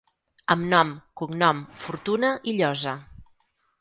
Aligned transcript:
Amb 0.53 0.63
nom, 0.71 0.93
cognom, 1.21 1.61
fortuna 1.83 2.33
i 2.53 2.55
llosa. 2.61 2.95